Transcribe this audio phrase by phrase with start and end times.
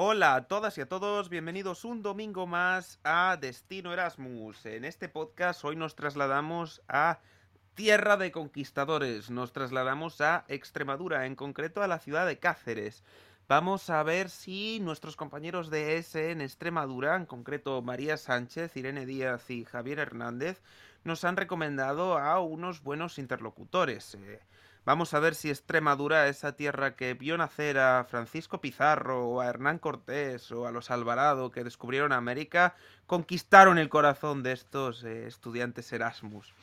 [0.00, 4.64] Hola a todas y a todos, bienvenidos un domingo más a Destino Erasmus.
[4.64, 7.18] En este podcast hoy nos trasladamos a
[7.74, 13.02] Tierra de Conquistadores, nos trasladamos a Extremadura, en concreto a la ciudad de Cáceres.
[13.48, 19.04] Vamos a ver si nuestros compañeros de ESE en Extremadura, en concreto María Sánchez, Irene
[19.04, 20.62] Díaz y Javier Hernández,
[21.02, 24.14] nos han recomendado a unos buenos interlocutores.
[24.14, 24.38] Eh,
[24.88, 29.46] vamos a ver si Extremadura, esa tierra que vio nacer a Francisco Pizarro o a
[29.46, 32.74] Hernán Cortés o a los Alvarado que descubrieron América,
[33.06, 36.54] conquistaron el corazón de estos eh, estudiantes Erasmus.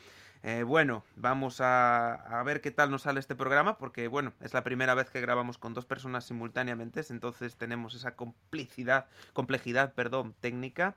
[0.42, 4.64] Eh, bueno, vamos a, ver qué tal nos sale este programa, porque bueno, es la
[4.64, 10.96] primera vez que grabamos con dos personas simultáneamente, entonces tenemos esa complicidad, complejidad, perdón, técnica.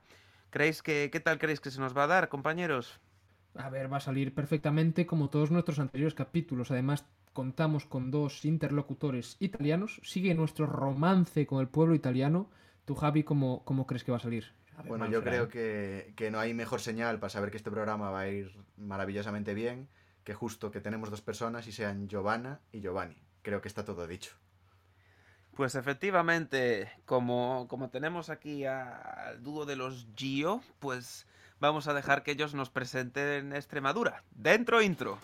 [0.49, 2.99] ¿Creéis que qué tal creéis que se nos va a dar, compañeros?
[3.55, 6.71] A ver, va a salir perfectamente como todos nuestros anteriores capítulos.
[6.71, 10.01] Además, contamos con dos interlocutores italianos.
[10.03, 12.49] Sigue nuestro romance con el pueblo italiano.
[12.85, 14.53] Tú, Javi, ¿cómo, cómo crees que va a salir?
[14.85, 18.27] bueno, yo creo que, no hay mejor señal para saber que este programa va a
[18.29, 19.89] ir maravillosamente bien
[20.23, 23.17] que justo que tenemos dos personas y sean Giovanna y Giovanni.
[23.41, 24.35] Creo que está todo dicho.
[25.55, 31.25] Pues efectivamente, como, como tenemos aquí al dúo de los Gio, pues
[31.59, 34.23] vamos a dejar que ellos nos presenten Extremadura.
[34.31, 35.19] Dentro intro.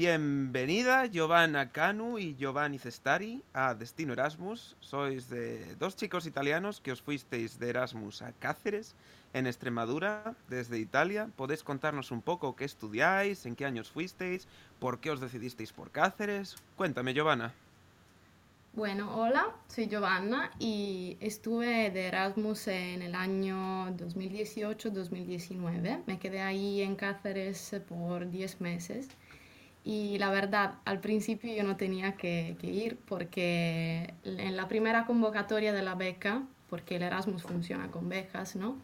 [0.00, 4.74] Bienvenida Giovanna Canu y Giovanni Cestari a Destino Erasmus.
[4.80, 5.28] Sois
[5.78, 8.94] dos chicos italianos que os fuisteis de Erasmus a Cáceres,
[9.34, 11.28] en Extremadura, desde Italia.
[11.36, 15.90] ¿Podéis contarnos un poco qué estudiáis, en qué años fuisteis, por qué os decidisteis por
[15.90, 16.56] Cáceres?
[16.78, 17.52] Cuéntame, Giovanna.
[18.72, 26.04] Bueno, hola, soy Giovanna y estuve de Erasmus en el año 2018-2019.
[26.06, 29.10] Me quedé ahí en Cáceres por 10 meses
[29.84, 35.72] y la verdad, al principio yo no tenía que, ir porque en la primera convocatoria
[35.72, 38.78] de la beca, porque el Erasmus funciona con becas, ¿no?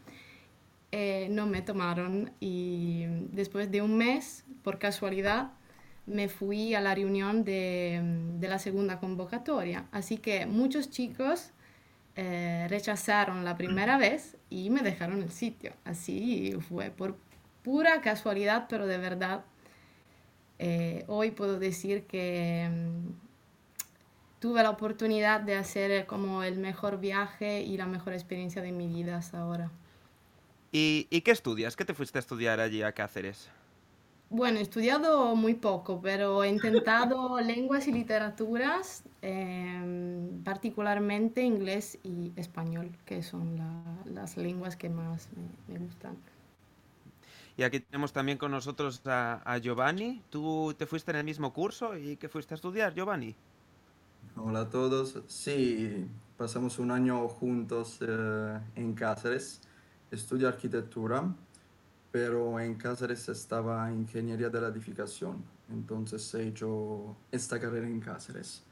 [0.91, 5.51] Eh, no me tomaron y después de un mes, por casualidad,
[6.05, 8.01] me fui a la reunión de,
[8.39, 9.85] de la segunda convocatoria.
[9.91, 11.51] Así que muchos chicos
[12.19, 15.73] eh, rechazaron la primera vez y me dejaron el sitio.
[15.85, 17.15] Así fue por
[17.61, 19.45] pura casualidad, pero de verdad
[20.59, 27.61] eh, hoy puedo decir que mm, tuve la oportunidad de hacer como el mejor viaje
[27.61, 29.71] y la mejor experiencia de mi vida hasta ahora.
[30.71, 31.75] ¿Y, ¿Y qué estudias?
[31.75, 33.49] ¿Qué te fuiste a estudiar allí a Cáceres?
[34.29, 42.33] Bueno, he estudiado muy poco, pero he intentado lenguas y literaturas, em, particularmente inglés y
[42.35, 43.57] español, que son
[44.05, 45.29] las lenguas que más
[45.67, 46.17] me, gustan.
[47.57, 50.23] Y aquí tenemos también con nosotros a, Giovanni.
[50.29, 53.35] ¿Tú te fuiste en el mismo curso y qué fuiste a estudiar, Giovanni?
[54.35, 55.19] Hola a todos.
[55.27, 56.07] Sí,
[56.37, 59.61] pasamos un año juntos eh, en Cáceres.
[60.11, 61.33] Estudio arquitectura
[62.11, 68.63] pero en Cáceres estaba ingeniería de la edificación, entonces he hecho esta carrera en Cáceres.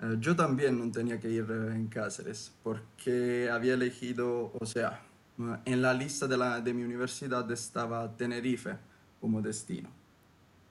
[0.00, 5.02] Eh, yo también no tenía que ir eh, en Cáceres porque había elegido, o sea,
[5.64, 8.76] en la lista de, la, de mi universidad estaba Tenerife
[9.20, 9.88] como destino.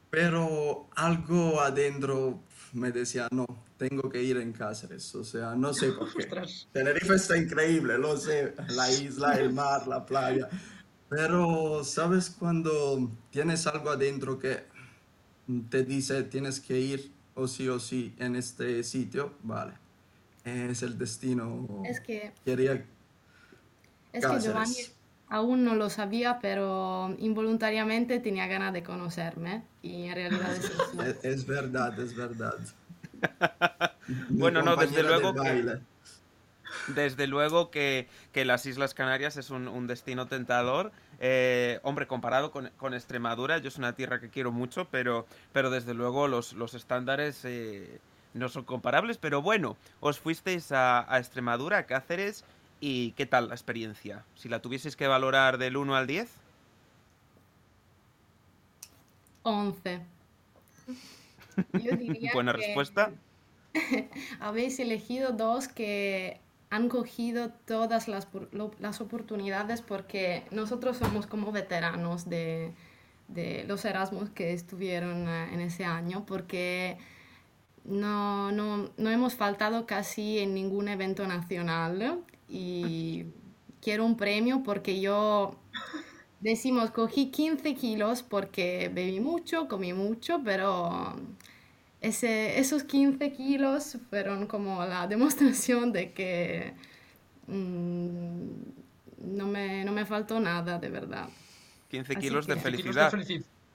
[0.10, 2.40] Pero algo adentro
[2.74, 3.46] me decía, no,
[3.78, 5.14] tengo que ir en Cáceres.
[5.16, 6.28] O sea, no sé por qué.
[6.72, 10.50] Tenerife está increíble, lo sé, la isla, el mar, la playa.
[11.10, 14.64] Pero, ¿sabes cuando tienes algo adentro que
[15.70, 19.34] te dice tienes que ir o sí o sí en este sitio?
[19.44, 19.74] Vale,
[20.44, 21.84] es el destino.
[21.86, 22.34] Es que...
[22.46, 22.86] Quería...
[24.14, 24.76] Es que Giovanni
[25.28, 30.66] aún no lo sabía, pero involuntariamente tenía ganas de conocerme y en realidad es
[31.06, 32.56] es, es, verdad, es verdad.
[34.30, 35.80] bueno, no, desde luego que
[36.88, 40.92] desde luego que, las Islas Canarias es un, destino tentador.
[41.20, 45.94] Eh, hombre, comparado con, Extremadura, yo es una tierra que quiero mucho, pero, pero desde
[45.94, 48.00] luego los, estándares eh,
[48.34, 49.18] no son comparables.
[49.18, 52.44] Pero bueno, os fuisteis a, Extremadura, a Cáceres,
[52.80, 54.26] y ¿qué tal la experiencia?
[54.36, 56.30] Si la tuvieseis que valorar del 1 al 10.
[59.44, 60.02] 11.
[62.34, 63.12] Buena respuesta.
[64.40, 66.40] Habéis elegido dos que
[66.70, 68.28] han cogido todas las,
[68.80, 72.74] las oportunidades porque nosotros somos como veteranos de,
[73.28, 76.98] de los Erasmus que estuvieron eh, en ese año, porque
[77.86, 83.26] no, no, no hemos faltado casi en ningún evento nacional y
[83.82, 85.56] quiero un premio porque yo
[86.40, 91.16] decimos cogí 15 kilos porque bebí mucho, comí mucho, pero
[92.02, 96.74] ese, esos 15 kilos fueron como la demostración de que
[97.48, 101.30] mm, no, me, no me faltó nada, de verdad.
[101.90, 103.12] 15 kilos, de felicidad.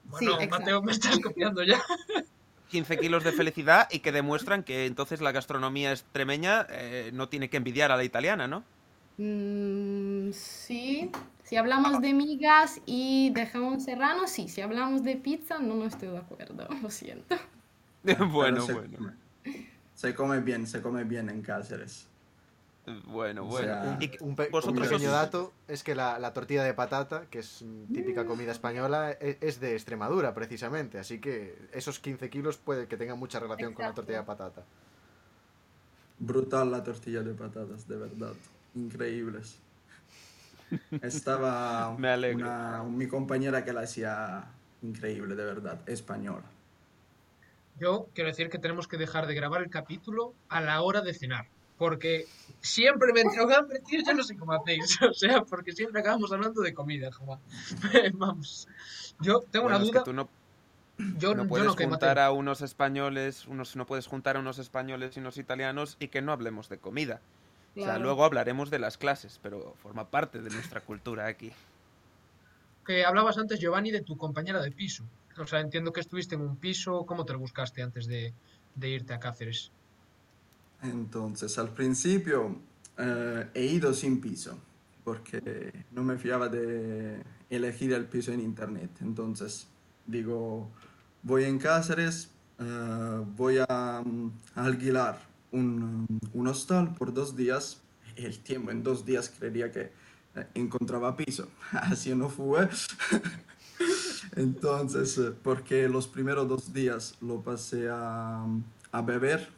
[0.04, 1.82] Bueno, Mateo, me estás copiando ya.
[2.68, 7.48] 15 kilos de felicidad y que demuestran que entonces la gastronomía extremeña eh, no tiene
[7.48, 8.64] que envidiar a la italiana, ¿no?
[9.16, 11.10] Mm, sí,
[11.44, 14.48] si hablamos de migas y de jamón serrano, sí.
[14.48, 17.36] Si hablamos de pizza, no, no estoy de acuerdo, lo siento.
[18.32, 19.12] bueno, bueno.
[19.94, 22.08] Se come bien, se come bien en Cáceres.
[23.06, 23.98] Bueno, bueno.
[24.20, 29.38] un, pequeño dato es que la, tortilla de patata, que es típica comida española, e,
[29.40, 30.98] es, de Extremadura precisamente.
[30.98, 34.64] Así que esos 15 kilos puede que tengan mucha relación con la tortilla de patata.
[36.18, 38.34] Brutal la tortilla de patatas, de verdad.
[38.74, 39.58] Increíbles.
[41.02, 41.96] Estaba
[42.88, 44.44] mi compañera que la hacía
[44.82, 46.44] increíble, de verdad, española.
[47.78, 51.14] Yo quiero decir que tenemos que dejar de grabar el capítulo a la hora de
[51.14, 51.46] cenar.
[51.78, 52.26] Porque
[52.60, 54.98] siempre me entro hambre, tío, yo no sé cómo hacéis.
[55.10, 57.40] O sea, porque siempre acabamos hablando de comida, Juan.
[58.14, 58.68] Vamos.
[59.20, 60.04] Yo tengo una duda.
[60.12, 60.28] no,
[61.18, 65.20] yo, no puedes juntar a unos españoles, unos, no puedes juntar a unos españoles y
[65.20, 67.20] unos italianos y que no hablemos de comida.
[67.76, 71.52] O sea, luego hablaremos de las clases, pero forma parte de nuestra cultura aquí.
[72.86, 75.04] Que hablabas antes, Giovanni, de tu compañera de piso.
[75.38, 77.04] O sea, entiendo que estuviste en un piso.
[77.06, 78.32] ¿Cómo te lo buscaste antes de,
[78.80, 79.72] irte a Cáceres?
[80.84, 82.56] Entonces, al principio
[82.98, 84.58] eh, he ido sin piso,
[85.02, 88.90] porque no me fiaba de elegir el piso en internet.
[89.00, 89.66] Entonces,
[90.06, 90.70] digo,
[91.22, 95.18] voy en Cáceres, eh, voy a, mm, alquilar
[95.50, 97.80] un, un, hostal por dos días.
[98.16, 99.90] El tiempo, en dos días creería que
[100.36, 101.48] eh, encontraba piso.
[101.72, 102.68] Así no fue.
[104.36, 108.44] Entonces, eh, porque los primeros dos días lo pasé a,
[108.92, 109.48] a beber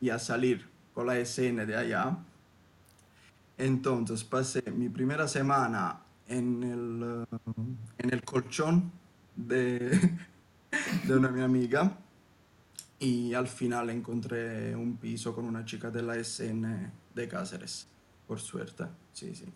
[0.00, 2.16] y a salir con la escena de allá.
[3.58, 7.26] Entonces pasé mi primera semana en el, eh,
[7.98, 8.90] en el colchón
[9.36, 10.16] de,
[11.06, 11.98] de una mi amiga
[12.98, 17.86] y al final encontré un piso con una chica de la SN de Cáceres,
[18.26, 19.46] por suerte, sí, sí.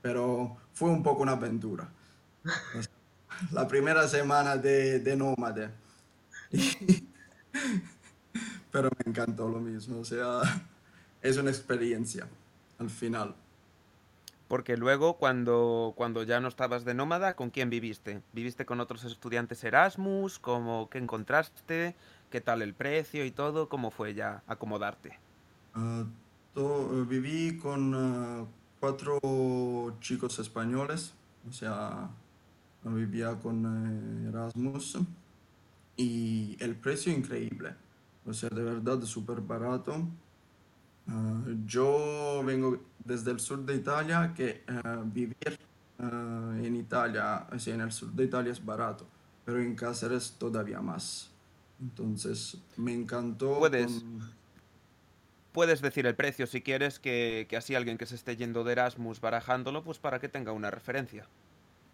[0.00, 1.88] Pero fue un poco una aventura.
[3.52, 5.70] la primera semana de, de nómade.
[8.70, 10.40] Pero me encantó lo mismo, o sea,
[11.24, 12.28] es una experiencia
[12.78, 13.34] al final.
[14.46, 18.22] Porque luego, cuando, cuando ya no estabas de nómada, ¿con quién viviste?
[18.34, 20.38] ¿Viviste con otros estudiantes Erasmus?
[20.38, 21.96] ¿Cómo, ¿Qué encontraste?
[22.30, 23.70] ¿Qué tal el precio y todo?
[23.70, 25.18] ¿Cómo fue ya acomodarte?
[25.72, 26.04] Ah,
[27.08, 28.44] viví con ah,
[28.78, 29.18] cuatro
[30.00, 31.14] chicos españoles,
[31.48, 32.10] o sea,
[32.84, 34.98] vivía con eh, Erasmus
[35.96, 37.74] y el precio increíble,
[38.26, 40.06] o sea, de verdad súper barato.
[41.08, 45.58] Ah, yo vengo desde el sur de Italia, que uh, vivir
[45.98, 49.06] uh, en Italia, o sea, en el sur de Italia es barato,
[49.44, 51.30] pero en Cáceres todavía más.
[51.80, 53.58] Entonces, me encantó.
[53.58, 54.04] Puedes,
[55.52, 58.72] puedes decir el precio si quieres, que, que así alguien que se esté yendo de
[58.72, 61.28] Erasmus barajándolo, pues para que tenga una referencia.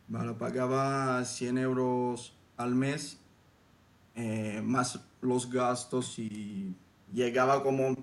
[0.06, 3.18] Vale, pagaba 100 euros al mes,
[4.14, 6.75] eh, más los gastos y
[7.12, 7.96] llegaba como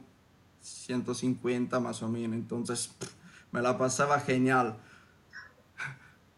[0.68, 2.36] 150 más o menos.
[2.36, 2.92] Entonces
[3.52, 4.78] me la pasaba genial.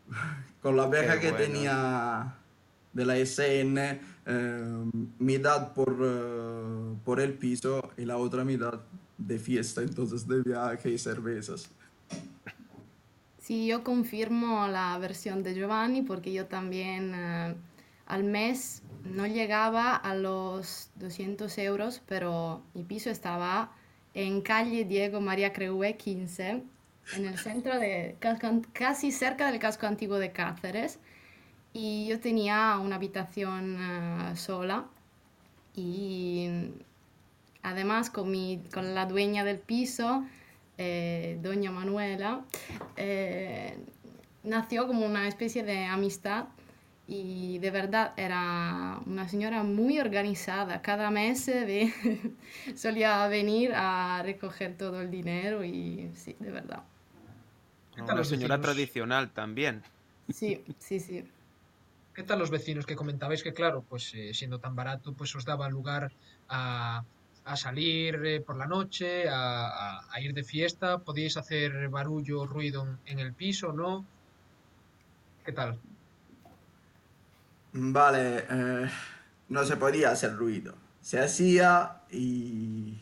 [0.62, 2.36] Con la beca que tenía
[2.94, 8.82] de la SN, eh, mitad por, eh, por el piso y la otra mitad
[9.18, 11.70] de fiesta, entonces de viaje y cervezas.
[13.40, 17.56] Sí, yo confirmo la versión de Giovanni porque yo también eh,
[18.06, 23.72] al mes no llegaba a los 200 euros, pero mi piso estaba
[24.14, 26.64] en calle Diego María Creue 15,
[27.16, 28.18] en el centro de,
[28.74, 31.00] casi cerca del casco antiguo de Cáceres.
[31.74, 34.86] Y yo tenía una habitación eh, sola
[35.76, 36.50] y
[37.62, 40.24] además con, mi, con la dueña del piso
[40.82, 42.46] eh, doña Manuela,
[42.96, 43.78] eh,
[44.44, 46.46] nació como una especie de amistad
[47.10, 50.82] y de verdad era una señora muy organizada.
[50.82, 51.94] Cada mes ve-
[52.76, 56.84] solía venir a recoger todo el dinero y sí, de verdad.
[57.94, 58.60] ¿Qué tal Una señora vecinos?
[58.60, 59.84] tradicional también.
[60.30, 61.24] Sí, sí, sí.
[62.16, 65.46] ¿Qué tal los vecinos que comentabais que, claro, pues eh, siendo tan barato, pues os
[65.52, 66.04] daba lugar
[66.48, 67.04] a,
[67.52, 69.42] a salir eh, por la noche, a,
[69.86, 70.88] a- a ir de fiesta?
[71.08, 73.92] ¿Podíais hacer barullo, ruido en, en el piso, no?
[75.44, 75.82] ¿Qué tal?
[77.74, 78.90] Vale, eh,
[79.50, 80.74] no se podía hacer ruido.
[81.02, 82.98] Se hacía y,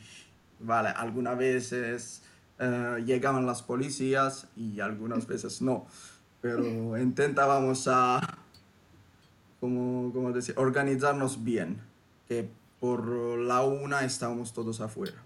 [0.59, 2.23] vale, algunas veces
[2.59, 5.87] eh, llegaban las policías y algunas veces no.
[6.41, 8.19] Pero intentábamos a,
[9.59, 11.81] como, como decir, organizarnos bien,
[12.27, 13.07] que por
[13.39, 15.23] la una estábamos todos afuera.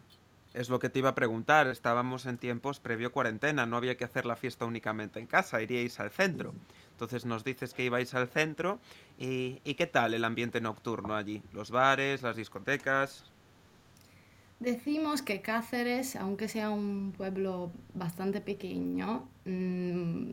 [0.54, 1.68] Es lo que te iba a preguntar.
[1.68, 3.66] Estábamos en tiempos previo cuarentena.
[3.66, 5.62] No había que hacer la fiesta únicamente en casa.
[5.62, 6.54] Iríais al centro.
[7.01, 8.77] Entonces nos dices que ibais al centro.
[9.17, 11.41] ¿Y, y qué tal el ambiente nocturno allí?
[11.51, 13.24] Los bares, las discotecas.
[14.60, 20.29] Decimos que Cáceres, aunque sea un pueblo bastante pequeño, mm,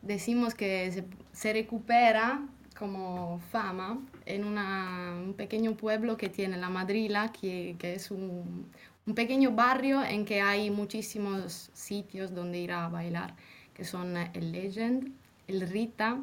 [0.00, 1.04] decimos que se,
[1.34, 2.40] se recupera
[2.78, 8.66] como fama en una- un pequeño pueblo que tiene La Madrila, que, que es un,
[9.06, 13.34] un pequeño barrio en que hay muchísimos sitios donde ir a bailar,
[13.74, 15.12] que son eh, el Legend,
[15.48, 16.22] el Rita.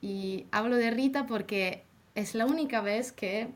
[0.00, 1.84] Y hablo de Rita porque
[2.14, 3.48] es la única vez que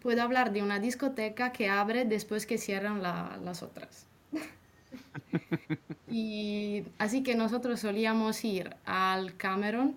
[0.00, 4.06] puedo hablar de una discoteca que abre después que cierran la- las otras.
[6.08, 9.96] Y así que nosotros solíamos ir al Cameron,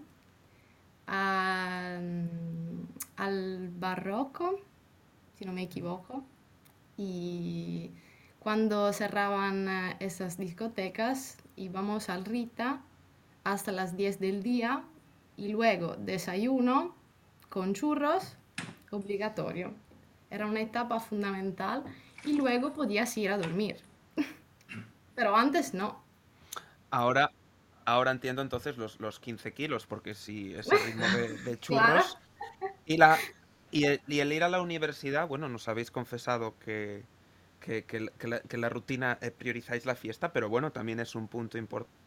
[3.17, 4.59] al Barroco,
[5.37, 6.23] si no me equivoco,
[6.97, 7.91] y
[8.39, 12.81] cuando cerraban eh, esas discotecas íbamos al Rita
[13.45, 14.83] hasta las 10 del día
[15.37, 16.93] y luego desayuno
[17.49, 18.35] con churros
[18.91, 19.73] obligatorio.
[20.29, 21.83] Era una etapa fundamental
[22.25, 23.77] y luego podías ir a dormir.
[25.15, 26.03] Pero antes no.
[26.91, 27.31] Ahora,
[27.85, 32.17] ahora entiendo entonces los, los 15 kilos, porque si ese ritmo de, de churros.
[32.17, 32.75] Claro.
[32.85, 33.17] Y, la,
[33.71, 37.03] y, el, y el ir a la universidad, bueno, nos habéis confesado que,
[37.59, 40.99] que, que la- que la, que la rutina eh, priorizáis la fiesta, pero bueno, también
[40.99, 42.04] es un punto importante.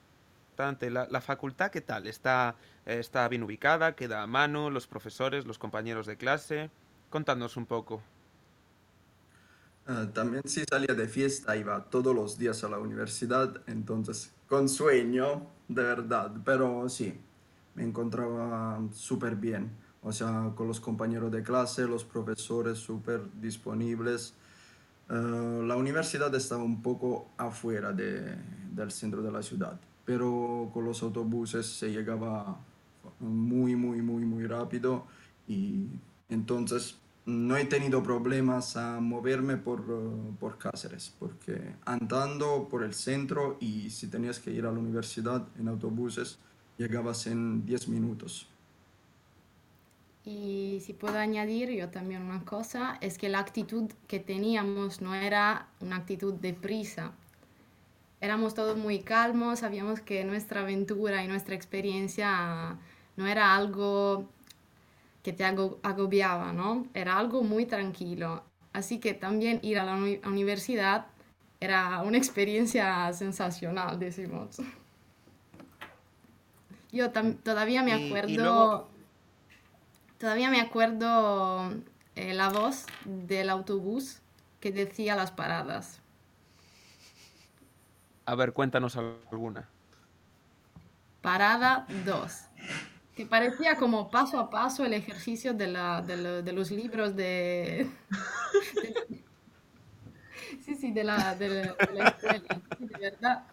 [0.58, 2.08] La, facultad, ¿qué tal?
[2.08, 3.94] ¿Está, ¿Está bien ubicada?
[3.94, 4.70] ¿Queda a mano?
[4.70, 6.72] ¿Los profesores, los compañeros de clase?
[7.10, 8.02] Contadnos un poco.
[9.86, 14.68] Eh, también si salía de fiesta iba todos los días a la universidad, entonces con
[14.68, 17.18] sueño, de verdad, pero sí,
[17.74, 19.70] me encontraba súper bien,
[20.02, 24.34] o sea, con los compañeros de clase, los profesores súper disponibles.
[25.10, 28.36] Eh, la universidad estaba un poco afuera de-
[28.72, 32.58] del centro de la ciudad, pero con los autobuses se llegaba
[33.20, 35.04] muy, muy, muy, muy rápido
[35.46, 35.84] y
[36.30, 36.96] entonces
[37.26, 43.58] no he tenido problemas a moverme por, eh, por Cáceres, porque andando por el centro
[43.60, 46.38] y si tenías que ir a la universidad en autobuses,
[46.78, 48.48] llegabas en 10 minutos.
[50.24, 55.14] Y si puedo añadir yo también una cosa, es que la actitud que teníamos no
[55.14, 57.12] era una actitud de prisa.
[58.20, 62.76] Éramos todos muy calmos, sabíamos que nuestra aventura y nuestra experiencia
[63.16, 64.28] no era algo
[65.22, 66.86] que te ago- agobiaba, ¿no?
[66.94, 68.42] Era algo muy tranquilo.
[68.72, 71.06] Así que también ir a la uni- universidad
[71.60, 74.56] era una experiencia sensacional, decimos.
[76.90, 78.34] Yo todavía me Y- y acuerdo...
[78.42, 78.88] luego-
[80.18, 81.70] Todavía me acuerdo
[82.16, 84.18] eh, la voz del autobús
[84.58, 86.00] que decía las paradas.
[88.28, 89.70] A ver, cuéntanos alguna.
[91.22, 92.32] Parada 2.
[93.16, 97.16] Que parecía como paso a paso el ejercicio de, la- de lo- de los libros
[97.16, 97.88] de...
[98.82, 99.24] de-
[100.62, 103.44] sí, sí, de la, de la- de la escuela, sí, de verdad.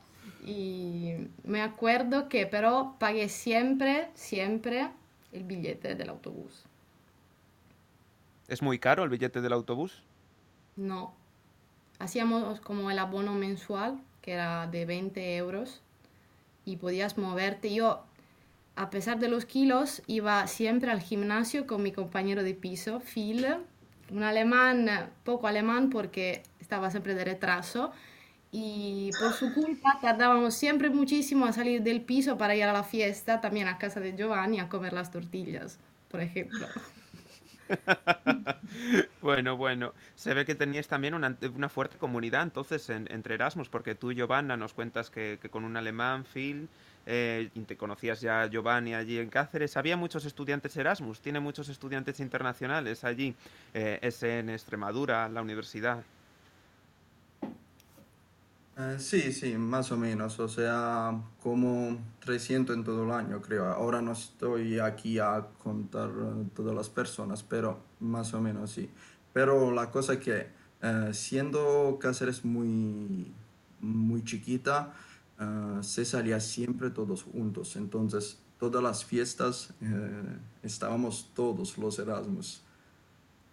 [0.43, 4.89] Y me acuerdo que pero pagué siempre, siempre
[5.31, 6.65] el billete del autobús.
[8.49, 10.03] ¿Es muy caro el billete del autobús?
[10.75, 11.15] No.
[11.97, 15.81] Hacíamos como el abono mensual, que era de 20 euros,
[16.65, 17.71] y podías moverte.
[17.71, 18.03] Yo,
[18.75, 23.45] a pesar de los kilos, iba siempre al gimnasio con mi compañero de piso, Phil,
[24.11, 27.91] un alemán, poco alemán porque estaba siempre de retraso,
[28.51, 32.83] y por su culpa tardábamos siempre muchísimo a salir del piso para ir a la
[32.83, 35.77] fiesta, también a casa de Giovanni, a comer las tortillas,
[36.09, 36.65] por ejemplo.
[39.21, 43.69] bueno, bueno, se ve que tenías también una, una fuerte comunidad entonces en- entre Erasmus,
[43.69, 46.69] porque tú, Giovanna, nos cuentas que, con un alemán, Phil,
[47.05, 49.77] eh, te conocías ya Giovanni allí en Cáceres.
[49.77, 53.35] Había muchos estudiantes Erasmus, tiene muchos estudiantes internacionales allí,
[53.73, 56.03] eh, es en Extremadura, la universidad.
[58.77, 63.65] Eh, sí, sí, más o menos, o sea, como 300 en todo el año, creo.
[63.67, 68.89] Ahora no estoy aquí a contar eh, todas las personas, pero más o menos sí.
[69.31, 70.47] Pero la cosa es que
[70.81, 73.31] eh, siendo Cáceres muy,
[73.79, 74.93] muy chiquita,
[75.39, 77.77] eh, se salía siempre todos juntos.
[77.77, 79.73] Entonces, todas las fiestas
[80.63, 82.61] estábamos todos los Erasmus.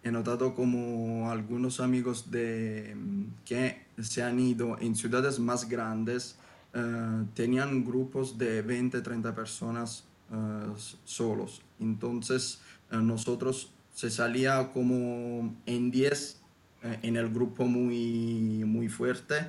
[0.03, 6.37] He notado como algunos amigos de, mm, que se han ido en ciudades más grandes
[6.73, 10.73] eh, tenían grupos de 20, 30 personas eh,
[11.05, 11.61] solos.
[11.79, 16.41] Entonces eh, nosotros se salía como en 10
[16.83, 19.45] eh, en el grupo muy, muy fuerte,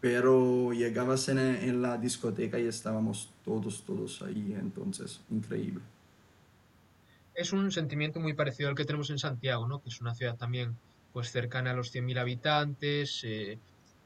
[0.00, 4.54] pero llegabas en, en la discoteca y estábamos todos, todos ahí.
[4.60, 5.80] Entonces, increíble.
[7.34, 9.82] Es un sentimiento muy parecido al que tenemos en Santiago, ¿no?
[9.82, 10.76] Que es una ciudad también
[11.12, 13.24] pues cercana a los 100.000 habitantes,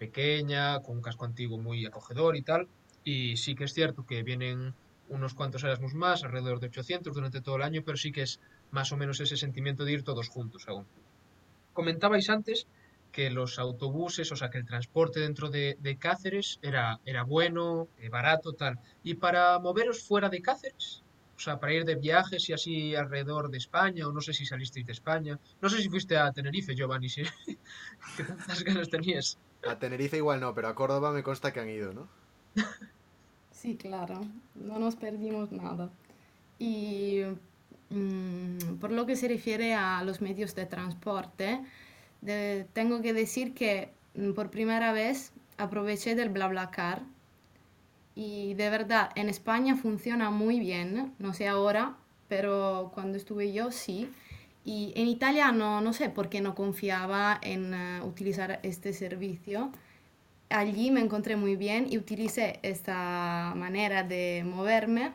[0.00, 2.66] pequeña, con un casco antiguo muy acogedor y tal.
[3.04, 4.74] Y sí que es cierto que vienen
[5.10, 8.40] unos cuantos Erasmus más, alrededor de 800 durante todo el año, pero sí que es
[8.70, 10.86] más o menos ese sentimiento de ir todos juntos aún.
[11.74, 12.66] Comentabais antes
[13.12, 17.88] que los autobuses, o sea, que el transporte dentro de, de Cáceres era, era bueno,
[17.98, 18.78] eh, barato, tal.
[19.02, 21.02] Y para moveros fuera de Cáceres,
[21.36, 24.46] o sea, para ir de viajes y así alrededor de España, o no sé si
[24.46, 27.22] salisteis de España, no sé si fuiste a Tenerife, Giovanni, si
[28.16, 29.38] que tantas ganas tenías.
[29.66, 32.08] A Tenerife igual no, pero a Córdoba me consta que han ido, ¿no?
[33.52, 34.22] Sí, claro,
[34.54, 35.90] no nos perdimos nada.
[36.58, 37.20] Y
[37.90, 41.60] mm, por lo que se refiere a los medios de transporte,
[42.72, 47.02] tengo que decir que mm, por primera vez aproveché del BlaBlaCar
[48.14, 51.96] y de verdad en España funciona muy bien, no sé ahora,
[52.28, 54.10] pero cuando estuve yo sí.
[54.64, 59.72] Y en Italia no, no sé por qué no confiaba en eh, utilizar este servicio
[60.50, 65.12] allí me encontré muy bien y utilicé esta manera de moverme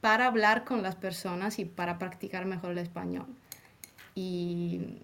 [0.00, 3.26] para hablar con las personas y para practicar mejor el español.
[4.14, 4.98] Y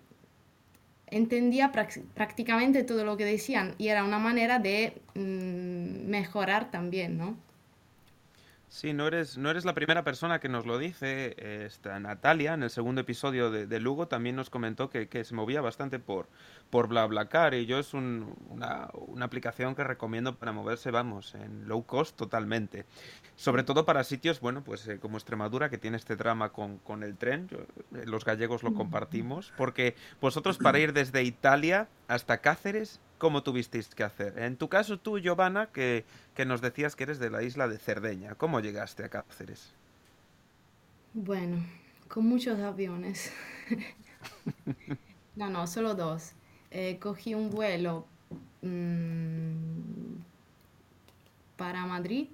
[1.06, 7.36] entendía prácticamente todo lo que decían y era una manera de mm, mejorar también, ¿no?
[8.70, 11.34] Sí, no eres, no eres la primera persona que nos lo dice.
[11.64, 15.34] Esta Natalia, en el segundo episodio de, de Lugo, también nos comentó que, que se
[15.34, 16.28] movía bastante por,
[16.68, 17.54] por BlaBlaCar.
[17.54, 22.14] Y yo es un- una, una aplicación que recomiendo para moverse, vamos, en low cost
[22.14, 22.84] totalmente.
[23.36, 27.02] Sobre todo para sitios, bueno, pues eh, como Extremadura, que tiene este drama con, con
[27.02, 27.48] el tren.
[27.48, 27.60] Yo-
[27.98, 29.50] eh, los gallegos lo compartimos.
[29.56, 34.38] Porque vosotros para ir desde Italia hasta Cáceres, ¿cómo tuvisteis que hacer?
[34.38, 36.04] En tu caso, tú, Giovanna, que,
[36.34, 38.34] que nos decías que eres de la isla de Cerdeña.
[38.34, 39.74] ¿Cómo llegaste a Cáceres?
[41.14, 41.64] Bueno,
[42.08, 43.32] con muchos aviones.
[45.38, 46.32] No, no, solo dos.
[46.72, 48.06] Eh, cogí un vuelo
[48.62, 50.16] mm,
[51.56, 52.26] para Madrid.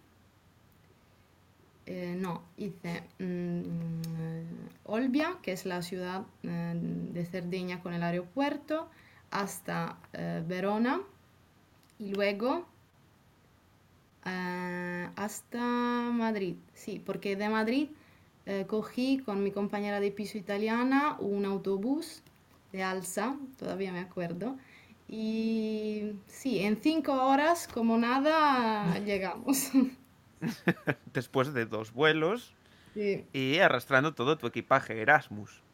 [1.85, 8.89] Eh, no, hice mm, Olbia, que es la ciudad eh, de Cerdeña con el aeropuerto,
[9.35, 11.03] hasta eh, Verona
[11.99, 12.67] y luego
[14.25, 15.61] eh, hasta
[16.13, 16.57] Madrid.
[16.75, 17.89] Sí, porque de Madrid
[18.47, 22.23] eh, cogí con mi compañera de piso italiana un autobús
[22.73, 24.57] de Alsa, todavía me acuerdo.
[25.09, 29.71] Y sí, en cinco horas, como nada, llegamos.
[31.13, 32.57] Después de dos vuelos
[32.95, 35.65] Sí, y arrastrando todo tu equipaje Erasmus.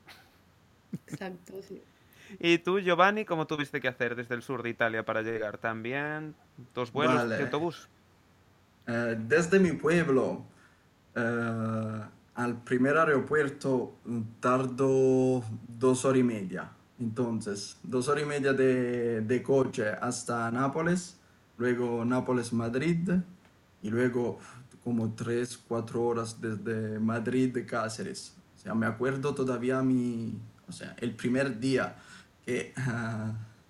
[1.06, 1.82] exacto, sí.
[2.38, 5.58] ¿Y tú, Giovanni, cómo tuviste que hacer desde el sur de Italia para llegar?
[5.58, 6.34] ¿También
[6.74, 7.36] dos vuelos Vale.
[7.36, 7.88] de autobús?
[8.86, 10.44] Eh, desde mi pueblo
[11.14, 12.00] eh,
[12.34, 13.96] al primer aeropuerto
[14.40, 16.70] tardo dos horas y media.
[16.98, 21.18] Entonces, dos horas y media de, de coche hasta Nápoles,
[21.56, 23.10] luego Nápoles-Madrid
[23.82, 24.38] y luego
[24.84, 28.36] como tres, cuatro horas desde Madrid-Cáceres.
[28.56, 30.38] O sea, me acuerdo todavía mi,
[30.68, 31.96] o sea, el primer día
[32.44, 32.72] que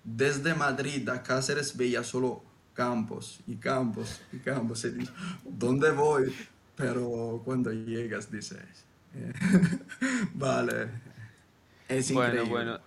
[0.03, 4.83] desde Madrid a Cáceres veía solo campos y campos y campos.
[4.85, 6.33] Y dices, ¿dónde voy?
[6.75, 9.33] Pero cuando llegas dices, eh,
[10.33, 10.89] vale,
[11.87, 12.43] es Bueno, increíble.
[12.43, 12.79] bueno.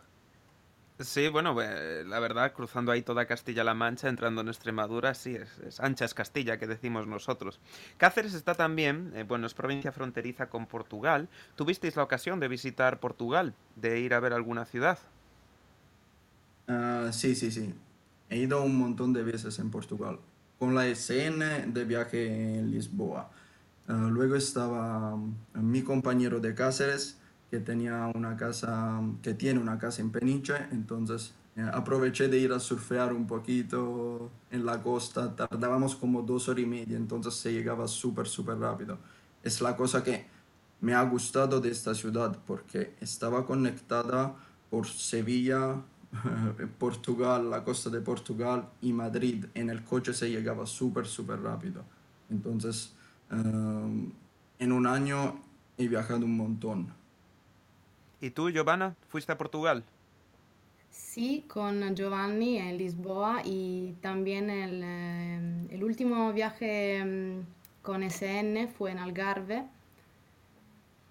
[1.00, 5.80] Sí, bueno, eh, la verdad, cruzando ahí toda Castilla-La Mancha, entrando en Extremadura, sí, es,
[5.80, 7.60] ancha es Castilla, que decimos nosotros.
[7.96, 11.28] Cáceres está también, eh, bueno, es provincia fronteriza con Portugal.
[11.56, 14.98] ¿Tuvisteis la ocasión de visitar Portugal, de ir a ver alguna ciudad?
[16.68, 17.74] Ah, sí, sí, sí.
[18.30, 20.18] He ido un montón de veces en Portugal,
[20.58, 23.30] con la SN de viaje en Lisboa.
[23.86, 27.18] Ah, luego estaba mm, mi compañero de Cáceres,
[27.50, 32.52] que tenía una casa, que tiene una casa en Peniche, entonces eh, aproveché de ir
[32.52, 37.52] a surfear un poquito en la costa, tardábamos como dos horas y media, entonces se
[37.52, 38.98] llegaba súper, súper rápido.
[39.42, 40.26] Es la cosa que
[40.80, 44.34] me ha gustado de esta ciudad, porque estaba conectada
[44.70, 45.76] por Sevilla,
[46.78, 49.46] Portugal, la costa de Portugal y Madrid.
[49.54, 51.84] En el coche se llegaba súper, súper rápido.
[52.30, 52.94] Entonces,
[53.30, 53.34] eh,
[54.58, 55.40] en un año
[55.78, 56.88] he viajado un montón.
[58.20, 59.84] ¿Y tú, Giovanna, fuiste a Portugal?
[60.90, 68.68] Sí, con Giovanni en Lisboa y también el, eh, el último viaje mm, con SN
[68.68, 69.64] fue en Algarve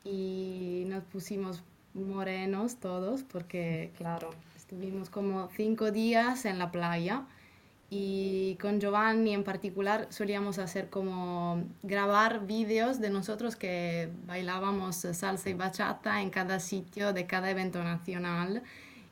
[0.04, 1.64] y nos pusimos
[1.94, 4.32] morenos todos porque, claro,
[4.74, 7.22] estuvimos como cinco días en la playa
[7.92, 15.50] y con Giovanni en particular solíamos hacer como grabar vídeos de nosotros que bailábamos salsa
[15.52, 18.64] y bachata en cada sitio de cada evento nacional.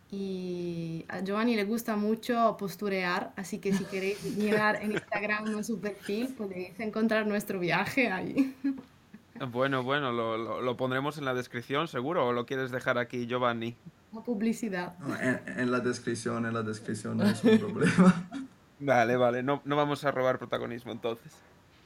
[0.10, 5.80] Y a Giovanni le gusta mucho posturear, así que si queréis mirar en Instagram su
[5.80, 8.56] perfil podéis encontrar nuestro viaje ahí.
[9.52, 13.76] Bueno, bueno, lo, lo, pondremos en la descripción, seguro, o lo quieres dejar aquí, Giovanni.
[14.14, 14.96] La publicidad.
[15.22, 18.30] en, en, la descripción, en la descripción, no es un problema.
[18.80, 21.32] Vale, vale, no, no vamos a robar protagonismo entonces.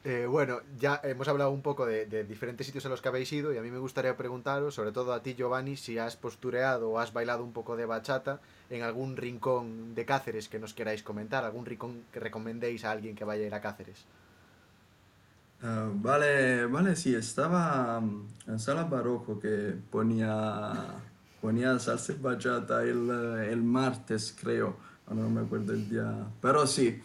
[0.05, 3.33] Eh, bueno, ya hemos hablado un poco de, de, diferentes sitios en los que habéis
[3.33, 6.91] ido y a mí me gustaría preguntaros, sobre todo a ti Giovanni, si has postureado
[6.91, 11.01] o has bailado un poco de bachata en algún rincón de Cáceres que nos queráis
[11.01, 14.05] comentar, algún rincón que recomendéis a alguien que vaya a ir a Cáceres.
[15.63, 17.99] Uh, vale, vale, sí, estaba
[18.47, 20.71] en Sala Barroco que ponía,
[21.45, 23.07] ponía salsa bachata el,
[23.51, 24.77] el martes, creo
[25.13, 26.99] no me acuerdo el día, pero sí,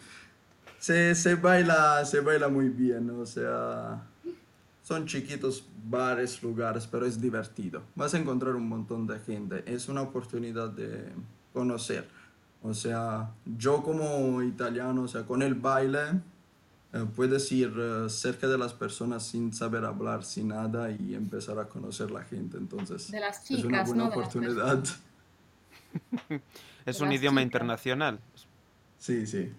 [0.79, 4.01] se, se, baila, se baila muy bien, o sea,
[4.81, 7.83] son chiquitos bares, lugares, pero es divertido.
[7.95, 11.11] Vas a encontrar un montón de gente, es una oportunidad de
[11.53, 12.07] conocer.
[12.63, 16.21] O sea, yo como italiano, o sea, con el baile, eh,
[17.15, 21.65] puedes ir eh, cerca de las personas sin saber hablar, sin nada y empezar a
[21.65, 22.57] conocer la gente.
[22.57, 24.83] Entonces, de las chicas, es una buena oportunidad.
[26.83, 28.19] Es un idioma internacional.
[28.97, 29.53] Sí, sí.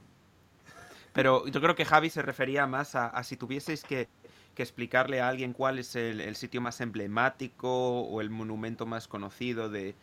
[1.12, 4.09] Pero yo creo que Javi se refería más a, si tuvieseis que,
[4.57, 9.95] explicarle a alguien cuál es el, sitio más emblemático o el monumento más conocido de,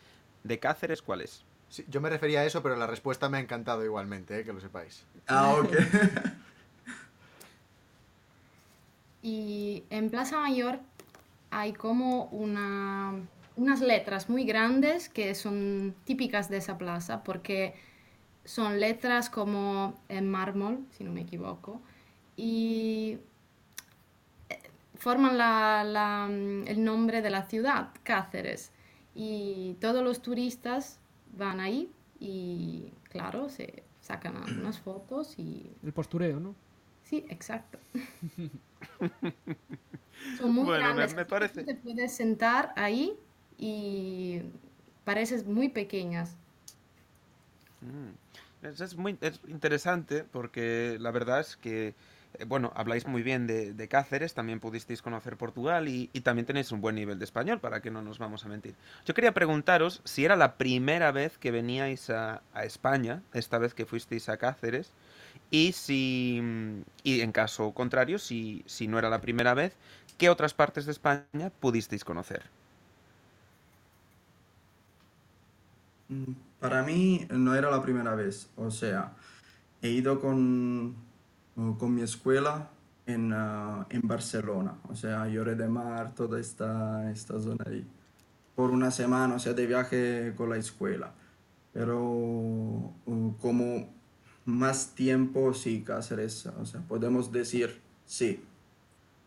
[0.60, 1.44] Cáceres, ¿cuál es?
[1.70, 4.54] Sí, yo me refería a eso, pero la respuesta me ha encantado igualmente, eh, que
[4.54, 5.04] lo sepáis.
[5.28, 5.72] Ah, ok.
[9.22, 10.80] y en Plaza Mayor
[11.52, 13.22] hay como una
[13.60, 17.76] unas letras muy grandes que son típicas de esa plaza porque
[18.46, 21.82] son letras como en mármol, si no me equivoco,
[22.38, 23.20] y
[24.50, 24.60] eh,
[24.96, 25.36] forman
[26.68, 28.72] el nombre de la ciudad, Cáceres.
[29.14, 31.00] Y todos los turistas
[31.38, 35.70] van ahí y, claro, se sacan unas fotos y...
[35.84, 36.56] El postureo, ¿no?
[37.04, 37.78] Sí, exacto.
[40.38, 41.12] Son muy bueno, grandes.
[41.12, 41.64] Me, me parece.
[41.64, 43.18] Te puedes sentar ahí
[43.58, 44.42] y
[45.04, 46.36] pareces muy pequeñas.
[47.82, 48.12] Mm.
[48.62, 51.96] Es, muy es interesante porque la verdad es que,
[52.34, 56.82] eh, bueno, habláis muy bien de, Cáceres, también pudisteis conocer Portugal y, también tenéis un
[56.82, 58.76] buen nivel de español, para que no nos vamos a mentir.
[59.06, 63.74] Yo quería preguntaros si era la primera vez que veníais a, a España, esta vez
[63.74, 64.92] que fuisteis a Cáceres,
[65.52, 66.42] y si,
[67.04, 69.76] y en caso contrario, si, si no era la primera vez,
[70.18, 72.44] ¿qué otras partes de España pudisteis conocer?
[76.10, 79.14] Mm, para mí no era la primera vez, o sea,
[79.82, 80.96] he ido con,
[81.78, 82.70] con mi escuela
[83.06, 87.86] en, ah, en Barcelona, o sea, Llore de Mar, toda esta, esta zona ahí,
[88.56, 91.14] por una semana, o sea, de viaje con la escuela.
[91.74, 93.99] Pero uh, como
[94.50, 98.44] más tiempo, sí, Cáceres, o sea, podemos decir sí.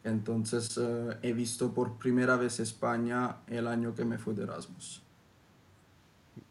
[0.05, 5.01] Entonces uh, he visto por primera vez España el año que me fui de Erasmus.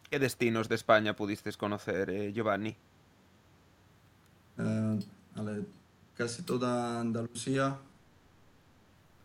[0.09, 2.75] ¿Qué destinos de España pudiste conocer, eh, Giovanni?
[4.57, 4.99] Uh,
[6.15, 7.77] casi toda Andalucía,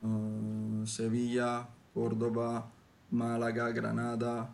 [0.02, 2.68] uh, Sevilla, Córdoba,
[3.10, 4.48] Málaga, Granada,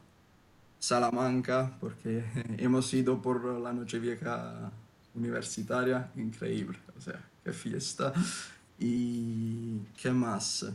[0.79, 2.25] Salamanca, porque
[2.59, 4.73] hemos ido por la noche vieja
[5.15, 8.13] universitaria, increíble, o sea, qué fiesta.
[8.79, 10.67] ¿Y qué más?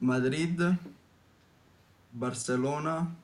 [0.00, 0.60] Madrid,
[2.12, 3.14] Barcelona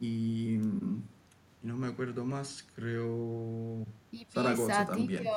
[0.00, 3.84] y, y no me acuerdo más, creo
[4.32, 5.22] Zaragoza Ibiza, también.
[5.22, 5.30] tío.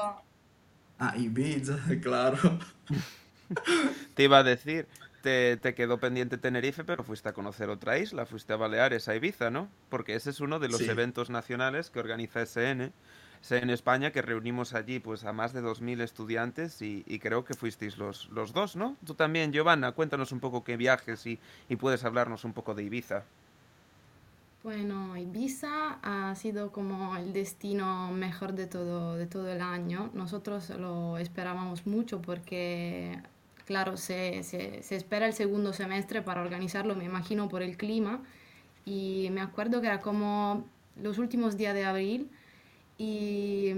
[1.00, 2.60] Ah, Ibiza, claro.
[4.14, 4.88] Te iba a decir,
[5.22, 9.16] te, te quedó pendiente Tenerife, pero fuiste a conocer otra isla, fuiste a Baleares, a
[9.16, 9.70] Ibiza, ¿no?
[9.90, 10.90] Porque ese es uno de los Sí.
[10.90, 12.94] eventos nacionales que organiza SN,
[13.42, 17.56] SN España, que reunimos allí pues a más de 2.000 estudiantes y, y creo que
[17.56, 18.96] fuisteis los, los dos, ¿no?
[19.06, 22.84] Tú también, Giovanna, cuéntanos un poco qué viajes y, y puedes hablarnos un poco de
[22.84, 23.24] Ibiza.
[24.64, 30.12] Bueno, Ibiza ha sido como el destino mejor de todo, de todo el año.
[30.14, 33.20] Nosotros lo esperábamos mucho porque,
[33.66, 38.22] claro, se, se- se espera el segundo semestre para organizarlo, me imagino, por el clima.
[38.86, 40.66] Y me acuerdo que era como
[41.02, 42.30] los últimos días de abril
[43.02, 43.74] y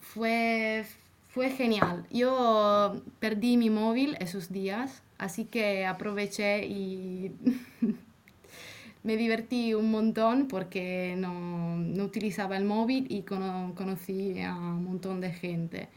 [0.00, 0.84] fue,
[1.28, 2.06] fue genial.
[2.10, 7.32] Yo perdí mi móvil esos días, así que aproveché y
[9.02, 14.84] me divertí un montón porque no, no utilizaba el móvil y cono- conocí a un
[14.84, 15.88] montón de gente.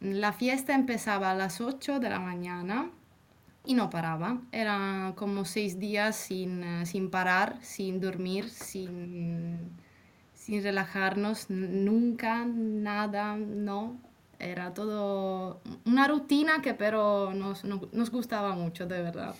[0.00, 2.90] La fiesta empezaba a las 8 de la mañana
[3.64, 4.40] y no paraba.
[4.52, 9.58] Eran como seis días sin, sin parar, sin dormir, sin,
[10.48, 13.98] sin relajarnos, nunca, nada, no.
[14.38, 19.34] Era todo una rutina que pero nos, nos, gustaba mucho, de verdad.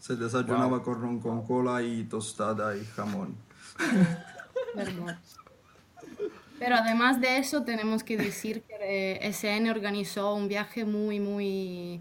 [0.00, 3.36] Se desayunaba con ron con cola y tostada y jamón.
[6.58, 12.00] Pero además de eso, tenemos que decir que eh, SN organizó un viaje muy, muy,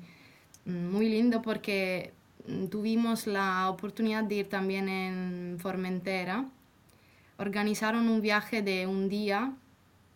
[0.66, 2.14] muy lindo porque
[2.48, 6.46] mm, tuvimos la oportunidad de ir también en Formentera.
[7.38, 9.52] Organizaron un viaje de un día,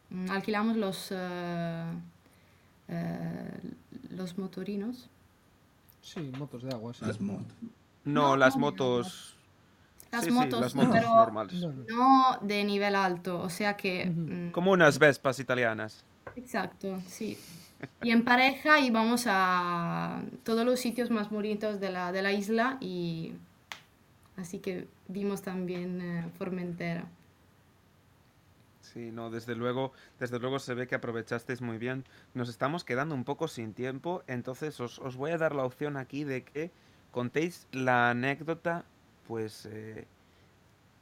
[0.09, 1.83] mm, alquilamos los, eh,
[2.87, 3.59] eh,
[4.11, 5.09] los motorinos.
[6.01, 7.05] Sí, motos de agua, sí.
[7.05, 7.41] Las mod.
[8.05, 9.35] No, No, las no, motos...
[10.11, 11.61] Las sí, sí, motos, las motos pero normales.
[11.87, 14.09] No, de nivel alto, o sea que...
[14.09, 14.19] Ujú.
[14.21, 16.03] mm, Como unas Vespas italianas.
[16.35, 17.37] Exacto, sí.
[18.01, 22.77] Y en pareja íbamos a todos los sitios más bonitos de la, de la isla
[22.81, 23.33] y
[24.35, 27.05] así que vimos también eh, Formentera.
[28.79, 32.05] Sí, no, desde luego, desde luego se ve que aprovechasteis muy bien.
[32.33, 35.97] Nos estamos quedando un poco sin tiempo, entonces os, os voy a dar la opción
[35.97, 36.71] aquí de que
[37.11, 38.85] contéis la anécdota,
[39.27, 40.07] pues, eh,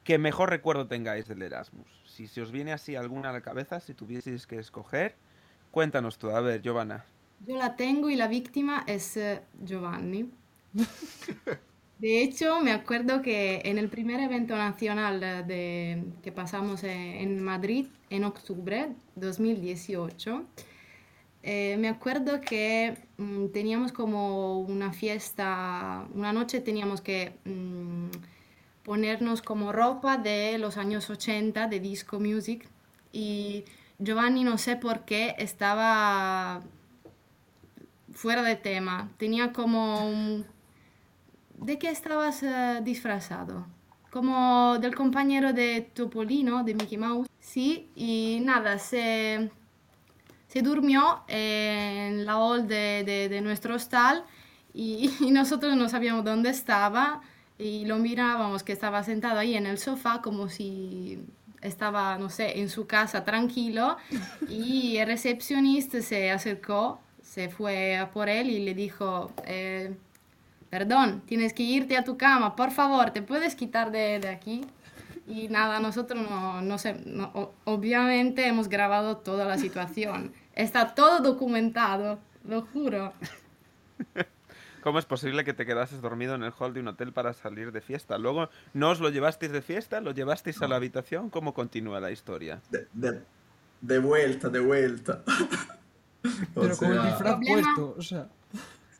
[0.04, 1.86] que mejor recuerdo tengáis del Erasmus.
[2.04, 5.14] Si se os viene así alguna a la cabeza, si tuvieseis que escoger,
[5.70, 6.30] cuéntanos tú.
[6.30, 7.04] A ver, Giovanna.
[7.46, 10.30] Yo la tengo y la víctima es eh, Giovanni.
[11.98, 17.22] De hecho, me acuerdo que en el primer evento nacional eh, de, que pasamos eh,
[17.22, 20.44] en Madrid en octubre 2018,
[21.42, 28.10] eh, me acuerdo que mm, teníamos como una fiesta, una noche teníamos que mm,
[28.84, 32.68] ponernos como ropa de los años 80 de disco music
[33.12, 33.64] y
[33.98, 36.62] Giovanni no sé por qué estaba
[38.12, 39.10] fuera de tema.
[39.18, 40.46] Tenía como un...
[41.60, 43.66] ¿De qué estabas eh, disfrazado?
[44.10, 47.28] Como del compañero de Topolino, de Mickey Mouse.
[47.40, 49.50] Sí, y nada, se,
[50.48, 54.24] se durmió en la hall de, de- de nuestro hostal
[54.72, 57.20] y, y nosotros no sabíamos dónde estaba
[57.58, 61.18] y lo mirábamos que estaba sentado ahí en el sofá como si
[61.60, 63.96] estaba, no sé, en su casa tranquilo
[64.48, 69.94] y el recepcionista se acercó, se fue a por él y le dijo, eh,
[70.70, 74.64] perdón, tienes que irte a tu cama, por favor, ¿te puedes quitar de, de aquí?
[75.26, 80.32] Y nada, nosotros no, no sé, no- o- obviamente hemos grabado toda la situación.
[80.54, 83.12] Está todo documentado, lo juro.
[84.82, 87.72] ¿Cómo es posible que te quedases dormido en el hall de un hotel para salir
[87.72, 88.16] de fiesta?
[88.16, 90.00] Luego, ¿no os lo llevasteis de fiesta?
[90.00, 91.30] ¿Lo llevasteis a la habitación?
[91.30, 92.60] ¿Cómo continúa la historia?
[92.70, 93.20] De, de-
[93.80, 95.22] de vuelta, de vuelta.
[96.54, 98.26] O Pero con el disfraz puesto, o sea.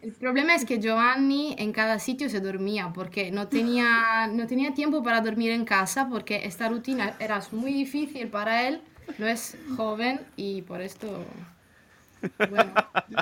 [0.01, 4.73] El problema es que Giovanni en cada sitio se dormía porque no tenía, no tenía
[4.73, 8.81] tiempo para dormir en casa porque esta rutina era muy difícil para él,
[9.19, 11.09] no es joven y por esto...
[12.51, 12.73] Bueno,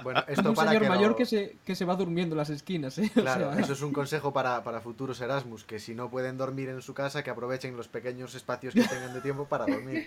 [0.03, 2.35] Bueno, Es esto un para señor que mayor lo- que, se, que se va durmiendo
[2.35, 3.11] en las esquinas, ¿eh?
[3.17, 6.37] O Claro, sea, eso es un consejo para, para futuros Erasmus, que si no pueden
[6.37, 10.01] dormir en su casa, que aprovechen los pequeños espacios que tengan de tiempo para dormir.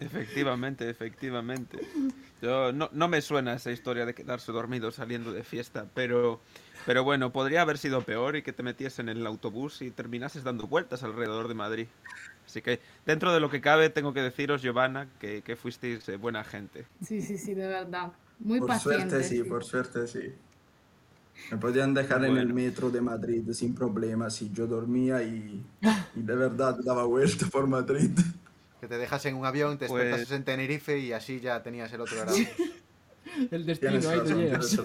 [0.00, 1.78] Efectivamente, efectivamente.
[2.40, 6.40] Yo, no, no me suena esa historia de quedarse dormido saliendo de fiesta, pero,
[6.86, 10.42] pero bueno, podría haber sido peor y que te metiesen en el autobús y terminases
[10.44, 11.86] dando vueltas alrededor de Madrid.
[12.46, 16.16] Así que dentro de lo que cabe, tengo que deciros, Giovanna, que, que fuisteis eh,
[16.16, 16.86] buena gente.
[17.02, 18.12] Sí, sí, sí, de verdad.
[18.38, 19.10] Muy Por paciente.
[19.10, 20.34] suerte sí, por suerte sí.
[21.50, 25.64] Me podían dejar en el metro de Madrid sin problemas y yo dormía y,
[26.14, 28.10] y de verdad daba vuelta por Madrid.
[28.80, 31.92] Que te dejas en un avión, te Pues- despertas en Tenerife y así ya tenías
[31.92, 32.36] el otro grado.
[33.50, 34.76] El destino, ahí te llegas.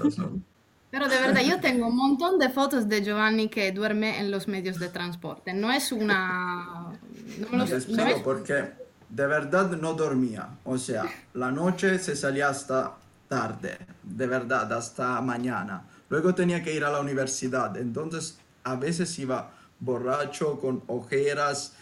[0.92, 4.48] Pero de verdad, yo tengo un montón de fotos de Giovanni que duerme en los
[4.48, 5.54] medios de transporte.
[5.54, 6.92] No es una...
[7.40, 8.66] No me lo- Te no explico es- porque
[9.10, 10.50] de verdad no dormía.
[10.64, 12.94] O sea, la noche se salía hasta
[13.28, 15.84] tarde, de verdad, hasta mañana.
[16.10, 21.74] Luego tenía que ir a la universidad, entonces a veces iba borracho, con ojeras,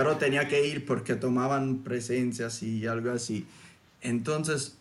[0.00, 3.46] pero tenía que ir porque tomaban presencias y algo así.
[4.00, 4.78] Entonces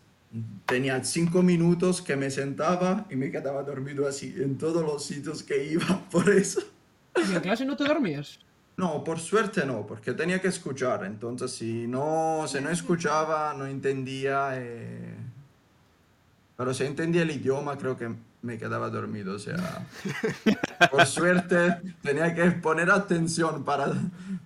[0.65, 5.43] tenía cinco minutos que me sentaba y me quedaba dormido así en todos los sitios
[5.43, 6.61] que iba, por eso.
[7.17, 8.39] ¿Y en clase no te dormías?
[8.77, 11.03] No, por suerte no, porque tenía que escuchar.
[11.03, 14.51] Entonces, si no, si no escuchaba, no entendía.
[14.53, 15.15] eh,
[16.55, 18.07] Pero si entendía el idioma, creo que
[18.41, 19.35] me quedaba dormido.
[19.35, 19.85] O sea,
[20.91, 23.93] por suerte tenía que poner atención para,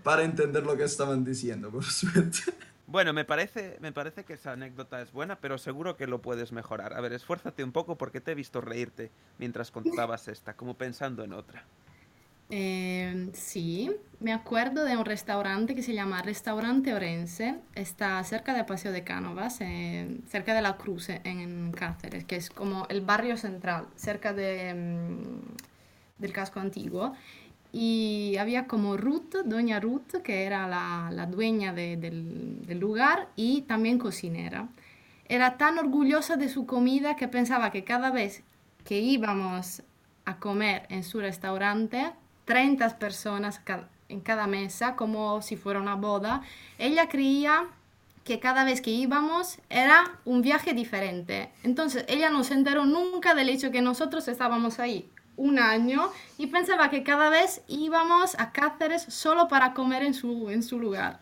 [0.03, 2.39] para entender lo que estaban diciendo, por suerte.
[2.85, 6.51] Bueno, me parece, me parece que esa anécdota es buena, pero seguro que lo puedes
[6.51, 6.93] mejorar.
[6.93, 11.23] A ver, esfuérzate un poco porque te he visto reírte mientras contabas esta, como pensando
[11.23, 11.65] en otra.
[12.55, 13.89] Eh, sí,
[14.19, 17.55] me acuerdo de un restaurante que se llama Restaurante Orense.
[17.73, 22.51] Está cerca de Paseo de Cánovas, eh, cerca de la Cruz en Cáceres, que es
[22.51, 27.13] como el barrio central, cerca de, mm, del casco antiguo.
[27.71, 33.29] Y había como Ruth, doña Ruth, que era la, la dueña de- del, del lugar
[33.35, 34.69] y también cocinera.
[35.27, 38.43] Era tan orgullosa de su comida que pensaba que cada vez
[38.85, 39.81] que íbamos
[40.25, 42.11] a comer en su restaurante,
[42.45, 43.61] 30 personas
[44.09, 46.41] en cada mesa, como si fuera una boda,
[46.77, 47.67] ella creía
[48.23, 51.51] que cada vez que íbamos era un viaje diferente.
[51.63, 56.47] Entonces ella no se enteró nunca del hecho que nosotros estábamos ahí un año y
[56.47, 61.19] pensaba que cada vez íbamos a Cáceres solo para comer en su, en su lugar.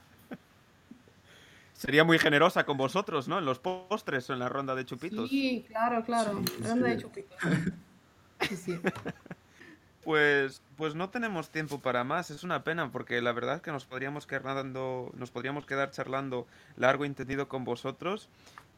[1.74, 3.40] Sería muy generosa con vosotros, ¿no?
[3.40, 5.30] En los postres o en la ronda de chupitos.
[5.30, 6.40] Sí, claro, claro.
[6.46, 7.38] Sí, Ronda de chupitos.
[8.42, 8.80] Sí, sí.
[10.04, 12.32] Pues, pues no tenemos tiempo para más.
[12.32, 15.92] Es una pena porque la verdad es que nos podríamos quedar dando- nos podríamos quedar
[15.92, 18.28] charlando largo y entendido con vosotros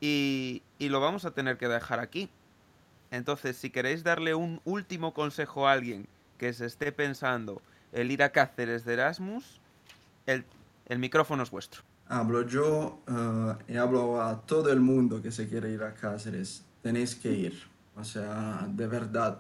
[0.02, 2.30] y, y lo vamos a tener que dejar aquí.
[3.10, 6.08] Entonces, si queréis darle un último consejo a alguien
[6.38, 7.62] que se esté pensando
[7.94, 9.62] el ir a Cáceres de Erasmus,
[10.26, 10.44] el,
[10.88, 11.84] el micrófono es vuestro.
[12.08, 16.66] Hablo yo eh, y hablo a todo el mundo que se quiere ir a Cáceres.
[16.82, 17.64] Tenéis que ir.
[17.96, 19.40] O sea, de verdad.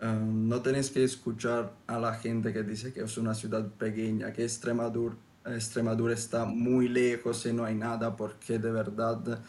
[0.00, 4.32] Eh, no tenéis que escuchar a la gente que dice que es una ciudad pequeña,
[4.32, 9.40] que Extremadura, Extremadura está muy lejos y no hay nada, porque de verdad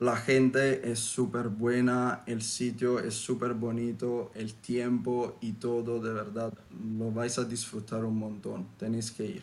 [0.00, 6.12] la gente es súper buena, el sitio es súper bonito, el tiempo y todo, de
[6.12, 6.52] verdad,
[6.98, 8.68] lo vais a disfrutar un montón.
[8.78, 9.42] Tenéis que ir.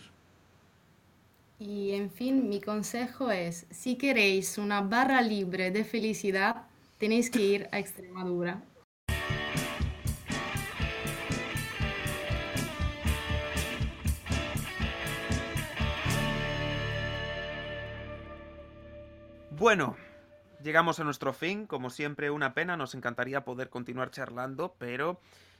[1.60, 6.67] Y en fin, mi consejo es, si queréis una barra libre de felicidad,
[6.99, 8.63] tenéis que ir a Extremadura.
[19.65, 19.97] Bueno,
[20.62, 21.65] llegamos a nuestro fin.
[21.65, 22.78] Como siempre, una pena.
[22.78, 25.19] Nos encantaría poder continuar charlando, pero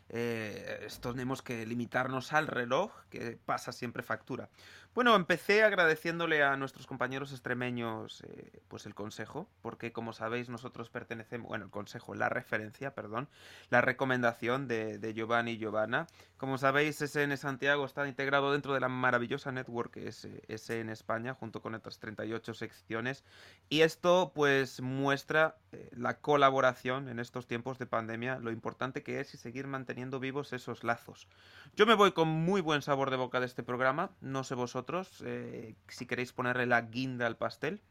[0.10, 4.48] eh, tenemos que limitarnos al reloj, que pasa siempre factura.
[4.96, 10.90] Bueno, empecé agradeciéndole a nuestros compañeros extremeños eh, pues el consejo, porque como sabéis nosotros
[10.90, 13.28] pertenecemos, bueno, el consejo, la referencia, perdón,
[13.70, 16.08] la recomendación de, de Giovanni y Giovanna.
[16.38, 20.90] Como sabéis, SN Santiago está integrado dentro de la maravillosa network que es eh, SN
[20.94, 23.26] España, junto con otras 38 secciones,
[23.68, 29.20] y esto pues muestra eh, la colaboración en estos tiempos de pandemia, lo importante que
[29.20, 31.28] es y seguir manteniendo vivos esos lazos.
[31.76, 35.24] Yo me voy con muy buen sabor de boca de este programa, no sé vosotros,
[35.26, 37.82] eh, si queréis ponerle la guinda al pastel.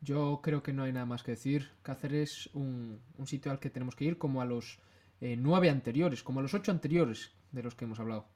[0.00, 1.70] Yo creo que no hay nada más que decir.
[1.82, 4.80] Cáceres es un, un sitio al que tenemos que ir como a los
[5.20, 8.26] eh, nueve anteriores, como a los ocho anteriores de los que hemos hablado.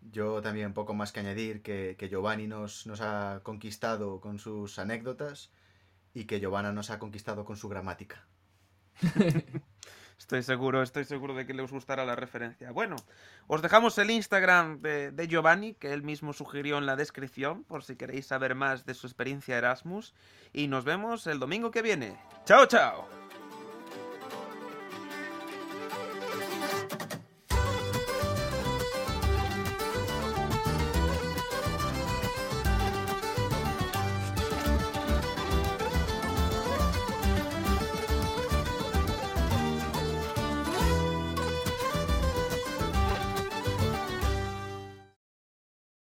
[0.00, 4.78] Yo también poco más que añadir que, que Giovanni nos, nos ha conquistado con sus
[4.78, 5.50] anécdotas
[6.14, 8.24] y que Giovanna nos ha conquistado con su gramática.
[10.18, 12.72] Estoy seguro, estoy seguro de que les gustará la referencia.
[12.72, 12.96] Bueno,
[13.46, 17.84] os dejamos el Instagram de, de Giovanni, que él mismo sugirió en la descripción, por
[17.84, 20.14] si queréis saber más de su experiencia Erasmus.
[20.52, 22.18] Y nos vemos el domingo que viene.
[22.44, 23.27] ¡Chao, chao!